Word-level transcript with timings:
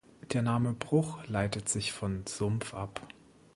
Der 0.33 0.41
Name 0.41 0.73
"Bruch" 0.73 1.23
leitet 1.27 1.69
sich 1.69 1.91
von 1.91 2.25
Sumpf 2.25 2.73
ab. 2.73 3.01